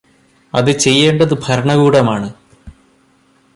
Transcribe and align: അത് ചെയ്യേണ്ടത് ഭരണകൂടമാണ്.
അത് 0.53 0.71
ചെയ്യേണ്ടത് 0.79 1.33
ഭരണകൂടമാണ്. 1.47 2.29